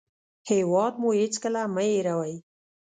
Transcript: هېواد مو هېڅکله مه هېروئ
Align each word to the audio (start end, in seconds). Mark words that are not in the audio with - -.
هېواد 0.49 0.93
مو 1.01 1.09
هېڅکله 1.21 1.61
مه 1.73 1.83
هېروئ 1.91 2.33